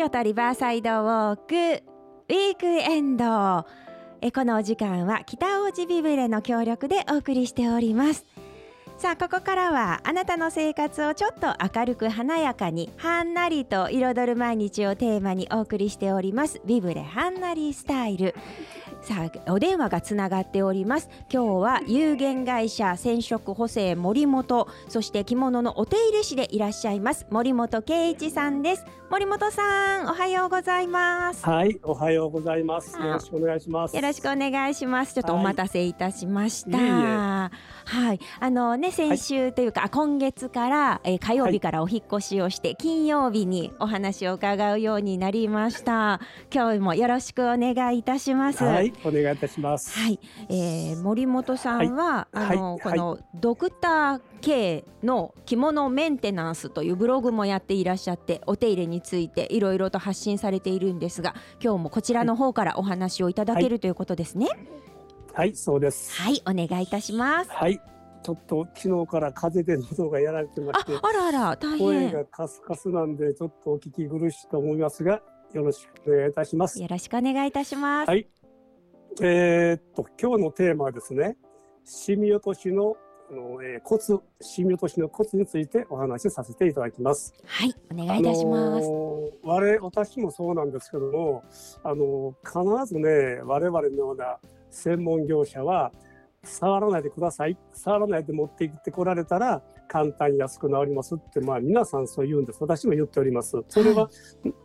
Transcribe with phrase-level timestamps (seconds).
[0.00, 3.66] 京都リバーサイドウォークウィークエンド。
[4.22, 8.24] えこのお時間は北大路ビブレの協力でお送りしております。
[9.00, 16.60] さあここからはあなたの生活をちょっと明るく華やかにはんなりと彩る毎日をテーマにお送りしております。
[16.66, 18.34] ビブレはんなりスタイル。
[19.00, 19.14] さ
[19.46, 21.08] あお電話がつながっております。
[21.32, 27.26] 今日は有限会社染色補正森本そして着物のお手入れ師でいらっしゃいます。
[27.30, 28.84] 森本圭一さんです。
[29.08, 31.44] 森本さんおはようございます。
[31.46, 32.98] はいおはようございます。
[32.98, 33.96] よろしくお願いします。
[33.96, 35.14] よろしくお願いします。
[35.14, 37.50] ちょっとお待たせいたしました、は
[37.86, 46.20] い、はい、あのね先週というか、はい、今月から、えー、火曜日からお引越しをして、はい、金曜日にお話を伺うようになりました
[46.52, 49.98] 今日もよろしくお願いいたしますはいお願いいたします。
[49.98, 64.48] はい、えー、森本さんは、はい、あの、はい、この、ドクター K の着物メンテナンスというブログもやっていらっしゃってお手入れについていろいろと発信されているんですが今日もこちらの方からお話をいただける、ということですね。
[65.32, 66.20] はい、そうです。
[66.20, 67.50] はい、お願いいたします。
[67.50, 67.80] はい。
[68.22, 78.28] ちょっと昨日から風邪で喉がやられてましてあらあら大変声がカスカスなんでちょっとお聞き苦しいと思いますがよろしくお願いいたしますよろしくお願いいたしますはい
[79.20, 81.36] えー、っと今日のテーマはですね
[81.84, 82.96] シミ落としの
[83.32, 87.34] の、えー、コツシミ落としのコツについてお話しさせていただきます。
[87.46, 88.86] はいお願いいたします。
[88.86, 91.44] あのー、我私もそうなんですけども
[91.82, 94.38] あのー、必ずね我々のような
[94.70, 95.92] 専門業者は
[96.42, 97.56] 触らないでください。
[97.72, 102.58] 触らないで持ってきてこられたら簡単に安く治りますってまあ皆さんそう言うんです。
[102.60, 103.62] 私も言っております。
[103.68, 104.08] それは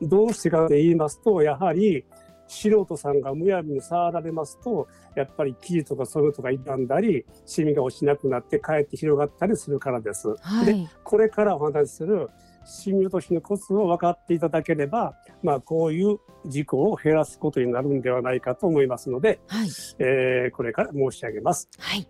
[0.02, 2.06] どうしてかと言いますとやはり
[2.48, 10.30] 素人さんがむやみに触られますとやっぱり生地とかそういうのとか傷んだりシミが落ちなくなってかえって広がったりするからです。
[10.42, 12.30] はい、でこれからお話しする
[12.66, 21.70] シミ落としのコツを分かっていただければ、まあ、こういう事故を減らすことになるんではないかと思いますので、はい、えー、これから申し上げます。
[21.80, 22.08] はい、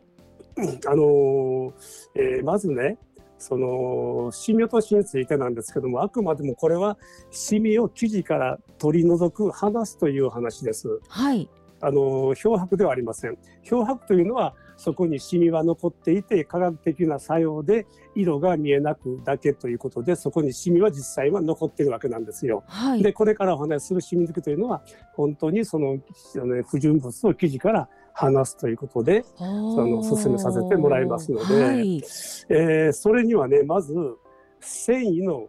[0.87, 1.73] あのー、
[2.15, 2.97] えー、まずね
[3.37, 6.97] そのシミ落としについてなんですけどもあくまでもこれは
[7.31, 10.99] シミを生地から取り除く離すという話です。
[11.09, 11.49] はい
[11.81, 22.63] あの漂白ではありません漂白というのはそこにシミは残っていて科学的な作用で色が見えなくだけということでそこにシミは実際は残っているわけなんですよ。
[22.67, 25.97] はい、でこれからお話しするシミ抜きというのは本当にその
[26.67, 31.97] 不純物を生地から話すということでその進めさせてもらいますので、はい、
[32.49, 33.93] えー、それにはねまず
[34.61, 35.47] 繊維の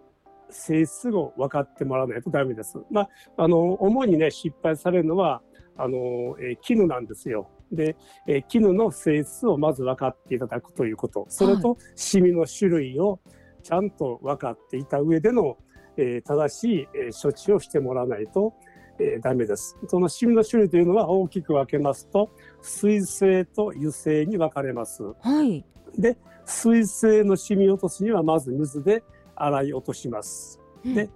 [0.50, 2.78] 性質を分かってもらわないとダメです。
[2.90, 5.42] まあ、あの主にね失敗されるのは
[5.76, 7.48] あの、えー、絹なんですよ。
[7.72, 7.96] で、
[8.26, 13.20] えー、絹の性質をまず分かっていただくということ、それとシミの種類を
[13.62, 15.56] ちゃんと分かっていた上での、
[15.96, 18.54] えー、正しい、えー、処置をしてもらわないと、
[18.98, 19.76] えー、ダメです。
[19.88, 22.30] そのシミの種類というのは大きく分けますと、
[22.62, 25.02] 水性と油性に分かれます。
[25.20, 25.64] はい。
[25.98, 29.02] で、水性のシミ落としにはまず水で
[29.34, 30.60] 洗い落とします。
[30.84, 31.10] うん、で、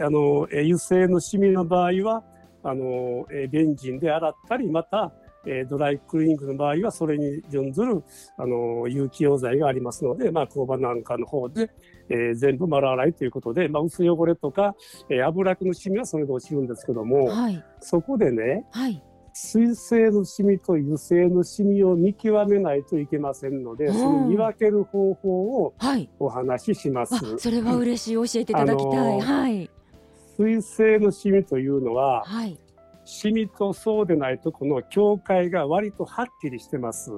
[0.00, 2.24] あの、油性のシミの場合は、
[2.62, 5.12] あの、えー、ベンジンで洗ったり、また、
[5.46, 8.02] えー、ドライクリーニングの場合はそれに準ずる
[8.36, 11.70] あの有機溶剤がありますので、まあ、工場なんかの方で、
[12.08, 14.74] えー、全部丸洗いということで、まあ、薄汚れとか、
[15.10, 19.02] えー、油くのシミはそれで落ちるんですけども、はい、そこでね、はい、
[19.34, 25.74] 水性のシミと油性のシミを見極めないといけませんので、その見分ける方法を
[26.20, 27.14] お話しします。
[27.14, 29.20] はい、それは嬉しい、教えていただきたい。
[29.20, 29.70] はい。
[30.36, 32.58] 水性のシミというのは、はい、
[33.04, 37.10] シミとそうでないとこの境界が割とはっきりしてます。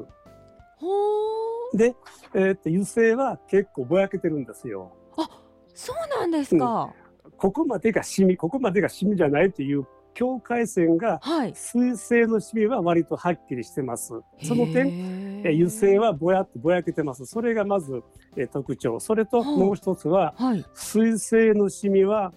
[1.74, 1.94] で、
[2.34, 4.92] えー、っと油性は結構ぼやけてるんですよ。
[5.16, 5.28] あ、
[5.74, 6.94] そうなんですか。
[7.24, 14.14] うん、ここまでがシミ、ここまでがシミじゃないという境界線が、はい、水性のシミは割とはっきりしてます。
[14.42, 17.26] その点、え油性はぼやっとぼやけてます。
[17.26, 18.02] それがまず、
[18.36, 18.98] え特徴。
[18.98, 22.32] それともう一つは、はい、水性のシミは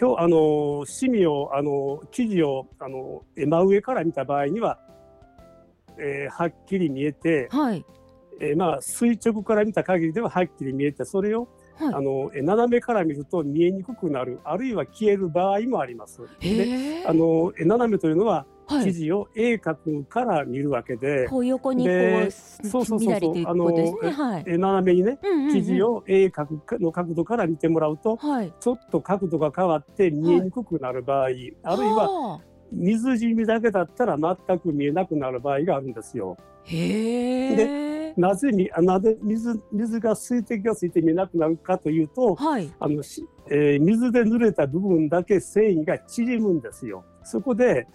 [0.00, 4.78] 表あのシミをあの生地をあの真上から見た場合には、
[5.98, 7.84] えー、はっきり見えて、はい。
[8.40, 16.22] えー、まあ垂直から見た限りでははっきり見えてそれを、はい、あの斜めから見ると見えにくくなるあるいは消える場合もあります。
[16.40, 18.46] であの斜めというのは
[18.82, 19.78] 記事を鋭角
[20.08, 23.46] から見るわけで、こう横にこうそうそうそうそう。
[23.46, 25.18] あの、はい、斜めにね、
[25.52, 32.40] 記事を鋭角の角度から見てもらうと、はい、ちょっと角度が変わって見えにくくなる場合、はい、あるいは
[32.72, 36.36] 水染みだけだったら全く見えなくなる場合があるんですよ。
[36.64, 42.70] へでえなぜにあなぜ水水が水滴がついて見えなくなるかというとはい。
[42.78, 47.04] あの、しえー水で濡れた部分だけ繊維が縮むんですよ。
[47.24, 47.86] そこで。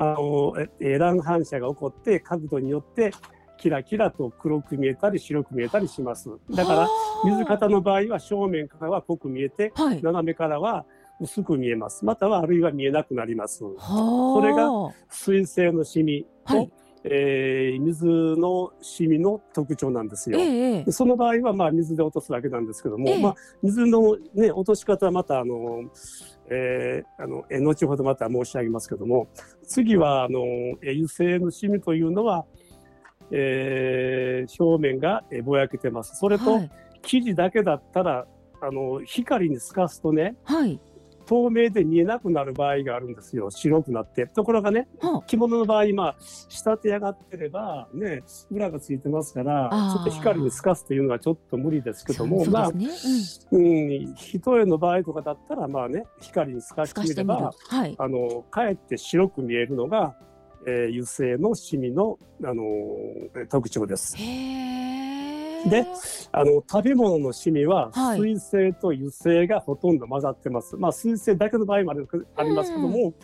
[0.00, 3.12] あのえー乱反射が起こって角度によって
[3.58, 6.30] キラキラと黒く見えたり白く見えたりします。
[6.50, 6.88] だから
[7.24, 10.00] 水型の場合は正面からは濃く見えてはい。
[10.00, 10.86] 斜めからは
[11.20, 12.04] 薄く見えます。
[12.04, 13.64] またはあるいは見えなくなります。
[13.64, 14.70] はそれが
[15.10, 16.70] 水性のシミと、はい
[17.04, 20.38] えー水のシミの特徴なんですよ。
[20.40, 25.84] えその場合はまあ水で落とすわけなんですけども、ええまあ、水の、ね、落とし方はまたあの、
[26.50, 29.28] えーあのえー後ほどまた申し上げますけども
[29.66, 30.40] 次はあの
[30.82, 32.44] えー油性のシミというのは、
[33.30, 36.16] えー表面がえーぼやけてます。
[36.16, 36.70] それと、はい。
[37.02, 38.26] 生地だけだったら
[38.60, 40.80] あの光に透かすとねはい。
[41.28, 52.68] 透明で見えなくなる場合があるんですよ白くなってところがねは着物の場合まあ仕立て上がってればね裏がついてますからちょっと光に透かすというのはちょっと無理ですけどもまあ。
[52.68, 56.86] うん一重の場合とかだったらまあね光に透かうん。
[56.88, 57.94] してみればはい。
[57.98, 60.16] あのかえって白く見えるのが、
[60.66, 64.16] えー油性のシミの、あのー特徴です。
[64.16, 65.17] へえ。
[65.68, 65.86] で
[66.32, 68.20] あの食べ物のシミははい。
[68.20, 70.76] 水性と油性がほとんど混ざってます。
[70.76, 71.92] まあ水性だけの場合も
[72.36, 73.14] ありますけども、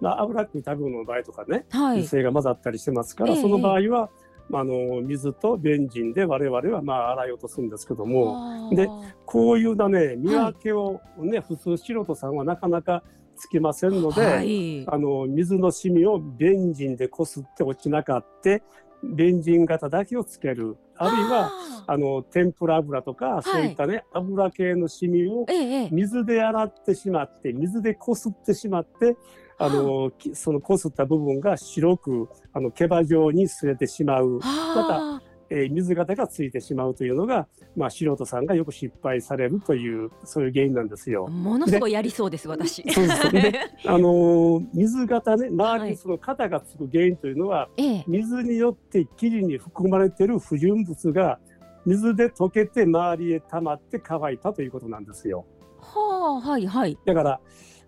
[0.00, 1.98] まあ脂っこい食べ物の場合とかね、はい。
[1.98, 4.10] 油性が混ざったりしてますから、ええその場合は、
[4.48, 8.88] まあ、あの水とベンジンで我々はまあ洗い落とすんですけども、で
[9.26, 13.02] こういうなね見分けをね、普通素人さんはなかなか
[13.36, 14.86] つきませんので、はい。
[14.88, 18.62] あの水のシミをベンジンでこすって落ちなかって
[19.02, 25.46] ベンジン型だけをつけるあるいはああの天ぷら油とか、そういったね油系のシミを。
[25.90, 29.16] 水で洗ってしまって水でこすってしまって
[29.58, 35.31] あのきそのこすった部分が白くあの毛羽状に擦れてしまう、はあ。
[35.52, 37.46] えー水型がついてしまうというのが、
[37.76, 41.28] まあ、素人さんがよく失敗されるというそういう原因なんですよ。
[41.28, 42.82] ものすごいやりそうです私。
[42.90, 48.04] そうですで あのー水型ね周はいりにその型がつく原因というのは、ええ。
[48.06, 51.38] 水によって生地に含まれている不純物が
[51.84, 55.44] 水で溶けて周りへ溜まって乾いたということなんですよ。
[55.80, 56.96] はあはいはい。
[57.04, 57.40] だから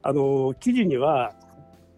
[0.02, 1.32] あの生地には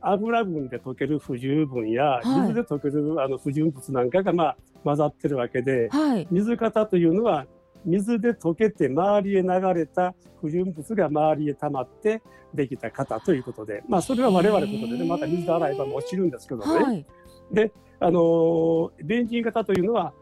[0.01, 6.29] 油分で溶ける不十分やはい水で溶けるあの不純物なんかがまあ混ざってるわけではい。
[6.31, 7.47] 水型というのは
[7.85, 12.23] 水で溶けて周りへ流れた不純物が周りへ溜まって
[12.55, 13.83] できた型ということで。
[13.88, 17.06] まあそれは我々のことでねまた水で洗えば落ちるんですけどね、はい。
[17.99, 20.12] あのーベンジン型というのは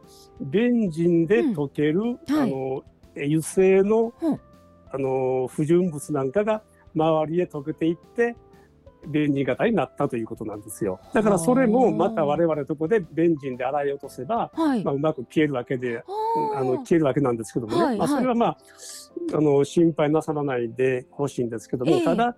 [0.41, 2.17] ベンジンで溶ける、はい。
[2.41, 2.83] あの
[3.17, 4.41] え油性の、うん。
[4.91, 6.63] あのー不純物なんかが
[6.95, 8.37] 周りへ溶けていって
[9.07, 11.01] ベンジン型になったということなんですよ。
[11.13, 14.85] だからそれもまた我々のとこでベンジンで洗い落とせば、はい。
[14.85, 16.03] まあ、うまく消えるわけでは
[16.57, 17.99] あの消えるわけなんですけどもね、まあ、はい。
[17.99, 18.59] はいそれはまあ
[19.33, 22.05] あの心配なさらないでほしいんですけども、ええ。
[22.05, 22.37] ただ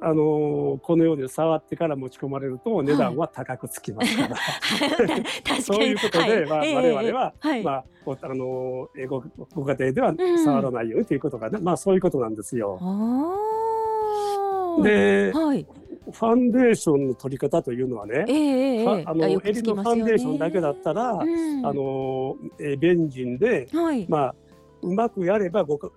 [0.00, 5.06] あのこのように触ってから持ち込まれると値段は高くつきますから、 確
[5.46, 5.62] かに。
[5.62, 7.62] そういうことで、まあ、ええ我々は、はい。
[7.62, 12.78] まあ、おあのえごご家庭ではん触らないようにということがね、まあそういうことなんですよ。
[14.82, 15.66] で、はい。
[16.12, 21.66] ファンデーションの取り方というのはね、ええええファあの襟のファンデーションだけだったら、うん。
[21.66, 24.06] あのえベンジンで、はい。
[24.08, 24.34] まあ、
[24.82, 25.90] うまくやればごか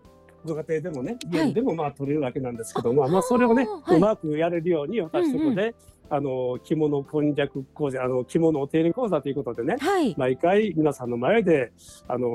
[0.46, 5.76] ご家庭でもね家でもまあ取れるわけなんですけども、まあ、それをね、うまくやれるように私のとこで、
[6.12, 10.16] あの着物今弱講座あの着物お手入れ講座ということでねはい。
[10.18, 11.72] 毎回皆さんの前で、
[12.08, 12.30] あのー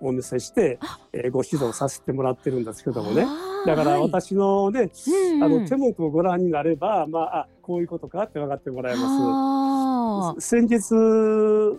[0.00, 3.26] お見せしてあ、えーご指導させてもらってるんですけどもね。
[3.66, 4.02] だからはい。
[4.02, 5.42] 私のね、うんうん。
[5.44, 10.48] あの手元をご覧になれば、まあ、あこういうことかって分かってもらえまあす。
[10.48, 10.92] 先日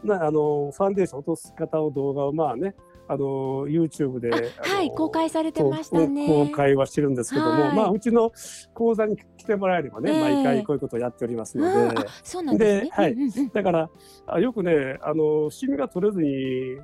[0.05, 2.75] なあのファンデーション落とす方の動画をまあね
[3.11, 6.27] あの YouTube ではい公開されてましたね。
[6.27, 8.31] 公開はしてるんですけども、はいまあうちの
[8.75, 12.89] 講座に来てもらえればね、ええ毎回こういうことをやっておりますので、そうなんですね。
[12.89, 13.89] ではいうんうんうんだから
[14.27, 16.77] あよくねあのシミが取れずに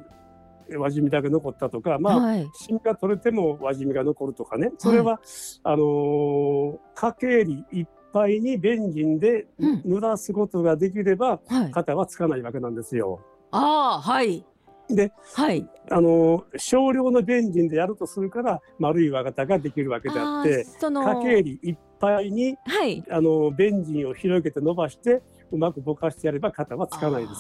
[0.75, 2.49] 輪染みだけ残ったとかまあ、はい。
[2.55, 5.21] シミが取れても輪染みが残るとかねそれは、
[5.63, 11.71] あの家計にいっぱいにベンジンでうん濡らすことができれば、はい。
[11.71, 13.19] 型はつかないわけなんですよ。
[13.51, 14.43] ああはい。
[14.89, 15.67] ではい。
[15.91, 23.03] あの少量のベンジンでやるとするから丸い輪型ができるわけであってーその家計にいっぱいにはい。
[23.09, 27.33] あのベンジンを広げて伸ばしてうまくぼかしてやれば型はつかないです。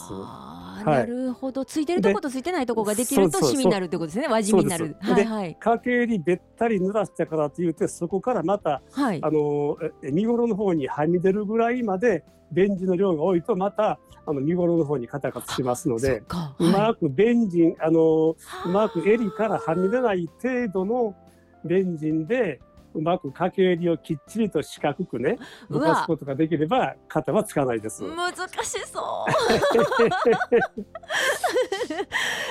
[0.85, 1.65] なるほど。
[1.65, 4.27] ついてるとことついてないとこができるとシミになるってことですね。
[4.27, 4.95] 輪シミになる。
[4.99, 5.57] はいはい。
[5.59, 21.15] 家計にべったり濡らしたからといってそこからまた、はい、あの見頃の方にはみ出るぐらいまでベンジンの量が多いとまたあの見頃の方にカタカタしますので、はい、うまくベンジンあのうまく襟からはみ出ない程度の
[21.63, 22.59] ベンジンで
[22.95, 25.37] うまく掛け襟をきっちりと四角くね
[25.69, 28.03] 動かすことができれば肩はつかないです。
[28.03, 28.33] 難
[28.63, 29.31] しそう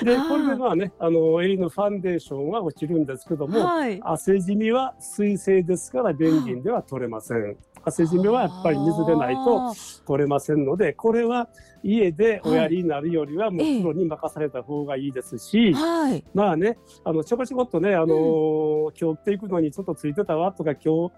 [0.04, 7.56] で これでまあねあの襟のファンデーションは落ちるんですけども、はい、汗じみは水性ですから便利では取れません。
[7.84, 9.72] 汗じみはやっぱり水でないと
[10.06, 11.48] 取れませんのでこれは
[11.84, 21.12] 家でおやりになるよりはもうプロに任された方がいいですし、はい、まあねあのちょこちょこっとねあの、うん、今日着ていくのにちょっとついてたわとか今日、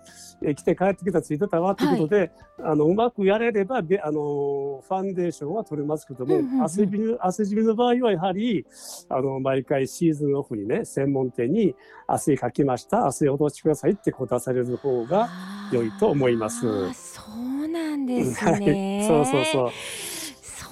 [0.44, 2.30] え来て帰ってきたついてたわということで、はい、
[2.64, 8.66] あのうまくやれればあのファンデーションは取れますけども、うんうんうん、汗じみ汗じみの場合はやはり
[9.08, 11.76] あの毎回シーズンオフにね専門店に
[12.08, 15.28] 汗かきました汗を落としてくださいってこう出される方が
[15.72, 16.60] 良いと思います。
[16.92, 19.04] そうなんですね。
[19.08, 19.70] そうそうそう。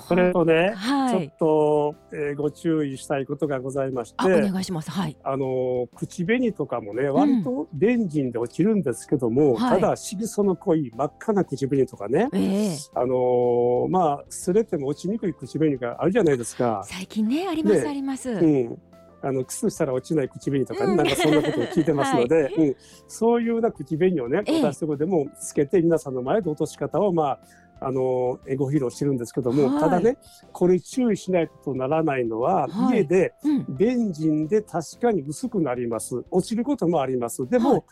[0.07, 4.91] それとね、はい、ちょっと、えー、ご注意したいことがございまして、お願いします。
[4.91, 5.17] はい。
[5.23, 16.83] あの口紅とかもね、割とベンジンで落ちるんですけども、うん、ただ色素の濃い真っ赤な口紅とかね、はい、あのまあ擦れても落ちにくい口紅があるじゃないですか。
[16.85, 18.31] 最近ねあります、ね、あります。
[18.31, 18.79] うん。
[19.25, 22.77] あのキスしたら落ちない口紅とかね、うん、なんかそんなことを聞いてますので、はい、うん、
[23.09, 27.39] そういうような口紅をね私とこでもつけて皆さんの前で落とし方をまあ
[27.81, 30.17] あのご披露してるんですけども、はい、ただね
[30.53, 33.35] これ注意しないとならないのは、はい、家で、
[33.69, 36.25] ベンジンで確かに薄くなります。
[36.31, 37.47] 落ちることもあります。
[37.49, 37.85] でも、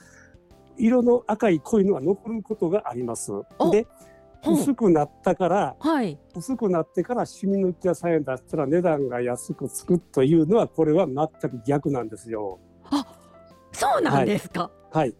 [0.79, 3.33] 色の赤い濃いのは残ることがあります。
[3.71, 3.87] で
[4.45, 12.59] 薄くなったから、はい、薄くなってから染み抜き屋さんへ出したら値段が安くつくというのはこれは全く逆なんですよ。
[12.91, 13.07] あ
[13.73, 14.71] そうなんですか。
[14.91, 15.15] はい、はい、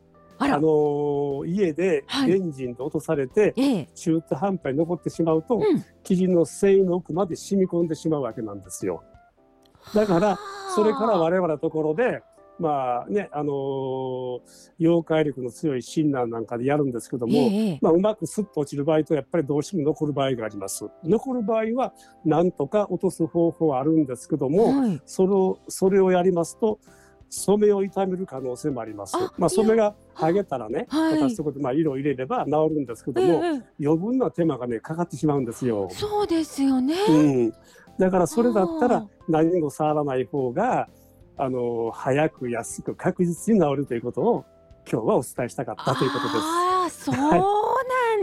[0.45, 9.03] あのー、家でエンジンで落とされて、はい、中途半端に残ってしまうと、うん、生地の繊維の奥まで染み込んでしまうわけなんですよ。
[9.95, 10.39] だから
[10.75, 12.23] それから我々のところで
[12.59, 14.41] まあね、あのー、
[14.79, 20.89] 溶解力の強いシンナーなんかでやるんですけども、えー、まあ、うまくスッと落ちる場合とやっぱりどうしても残る場合があります。
[21.03, 21.93] 残る場合は
[22.25, 26.79] なんとか落とす方法はあるんですけども、はい、それをそれをやりますと
[27.35, 29.17] 染めを傷める可能性もあります。
[29.39, 35.89] まあ、染めが剥げたらね、はい、私とこでまあ色を入れれば治るんですけども、えー、余分な手間がねかかってしまうんですよ。
[35.91, 36.95] そうですよね。
[37.09, 37.55] うん、
[37.99, 40.89] だからそれだったら何も触らない方が
[41.39, 44.45] あの早く安く確実に治るということを
[44.91, 46.37] 今日はお伝えしたかったということです。
[46.39, 47.62] ああ、そう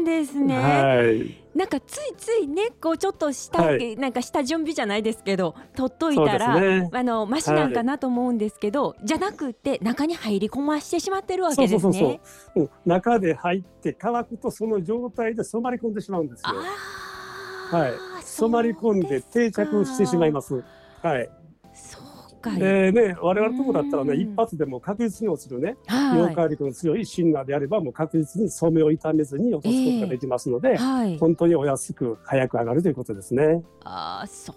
[0.09, 0.57] ですね。
[0.57, 11.79] はい、なんかついついね、こうちょっとした、はい、なんか下準備じゃないですけど、取っといたら、ね、あのマシなんかなと思うんですけど、はい、じゃなくて中に入り込ましてしまってるわけですね。
[11.79, 12.19] そうそうそう
[12.55, 16.55] そう、うん、中で入って乾くとその状態で染まり込んでしまうんですよ。
[17.71, 17.91] はい。
[18.23, 20.63] 染まり込んで定着してしまいます。
[21.01, 21.29] はい。
[22.41, 33.61] でね、我々のところだったらね、一発でも確実に落ちるね、溶解力の強いシンナーであれば、もう確実に染めを傷めずに落とすことができますので、えーはい、本当にお安く早く上がるということですね。
[33.83, 34.53] あそ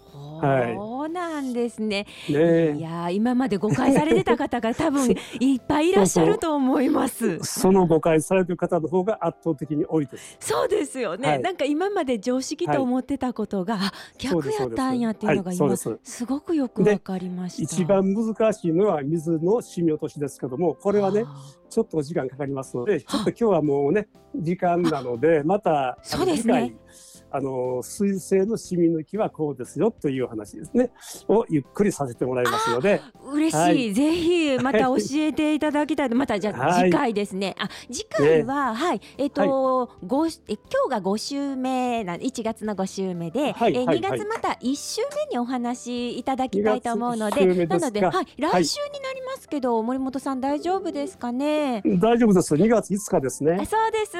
[1.05, 2.05] うなんですね。
[2.27, 5.09] はい、ねいや今まで誤解されてた方が多分
[5.39, 7.39] いっぱいいらっしゃると思います。
[7.39, 10.37] その誤解されてる方の方が圧倒的に多いです。
[10.39, 11.29] そうですよね。
[11.29, 13.79] はい、なんか今まで常識と思ってたことが、
[14.17, 17.72] 逆やったんやっていうのが今すごくよくわかりました。
[17.73, 21.25] 一番難しいのは水の染み落としですけどもこれはね
[21.69, 26.75] ちょっとお時間かかりますのでちょっと今日はもうね時間なのでまたそうですね
[27.35, 30.91] あの水性の染み抜きはこうですよという話ですね。
[31.27, 33.01] をゆっくりさせてもらいますので。
[33.33, 36.09] 嬉しい、はい、ぜひまた教えていただきたい。
[36.09, 39.01] またじゃあ次回ですね、はい、あ次回は、ね、はい。
[39.17, 43.31] えっ、ー、と、はい、え今日が5週目な1月の5週目。
[43.31, 51.81] で、はい、えー、2月また1週目にお話いただきたいと思うのでなので、はい、来週になりますけど、森本さん大丈夫ですかね？
[51.99, 52.53] 大丈夫です。
[52.53, 53.65] 2月5日ですね。
[53.65, 54.17] そうです。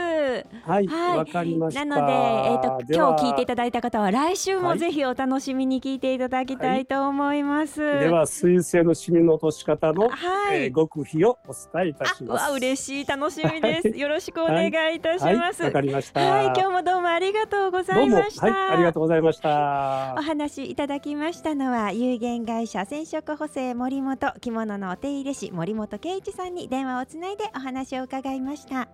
[0.68, 1.86] はいわ、はい、かりました。
[1.86, 10.64] なのでえっ、ー、と今日聞いていただいた方は来週もぜひお楽しみに聞いていただきたいと思います、はい、では水性のシミの落とし方の、はい。
[10.64, 12.50] えー、極秘をお伝えいたします。
[12.50, 15.64] わ嬉しい楽しみです、よろしくお願いいたします。
[15.64, 16.22] わ、かりました。
[16.22, 18.72] はい今日もどうもありがとうございました。
[18.72, 20.16] ありがとうございました。
[20.18, 28.88] お話いただきましたのは有限会社染色補正森本着物のお手入れ師森本圭一さんに電話をつないでお話を伺いました。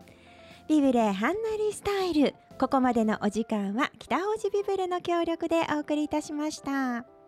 [0.68, 7.19] ビブレハンナリスタイルここまでのお時間は北大路ビブルの協力でお送りいたしました。